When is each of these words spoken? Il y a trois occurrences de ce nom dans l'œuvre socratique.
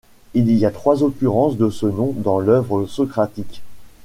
Il 0.33 0.51
y 0.51 0.65
a 0.65 0.71
trois 0.71 1.03
occurrences 1.03 1.57
de 1.57 1.69
ce 1.69 1.85
nom 1.85 2.15
dans 2.17 2.39
l'œuvre 2.39 2.87
socratique. 2.87 3.61